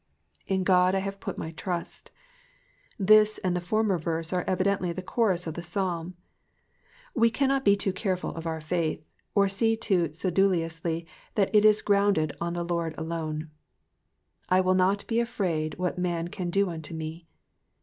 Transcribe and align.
11. 0.47 0.63
/« 0.63 0.63
God 0.63 0.95
have 0.95 1.13
I 1.13 1.17
put 1.17 1.37
my 1.37 1.51
trust.'''' 1.51 2.09
This 2.97 3.37
and 3.43 3.55
the 3.55 3.61
former 3.61 3.99
verse 3.99 4.33
are 4.33 4.43
evidently 4.47 4.91
the 4.91 5.03
chorus 5.03 5.45
of 5.45 5.53
the 5.53 5.61
Psalm. 5.61 6.15
We 7.13 7.29
cannot 7.29 7.63
be 7.63 7.75
too 7.77 7.93
careful 7.93 8.31
of 8.31 8.47
our 8.47 8.59
faith, 8.59 9.05
or 9.35 9.47
see 9.47 9.77
too 9.77 10.11
sedulously 10.11 11.05
that 11.35 11.53
it 11.53 11.63
is 11.65 11.83
grounded 11.83 12.31
on 12.41 12.53
the 12.53 12.65
Lord 12.65 12.95
alone. 12.97 13.51
^^Iwill 14.49 14.75
not 14.75 15.05
he 15.07 15.19
afraid 15.19 15.77
what 15.77 15.99
man 15.99 16.29
can 16.29 16.49
do 16.49 16.71
unto 16.71 16.95
me.'''' 16.95 17.27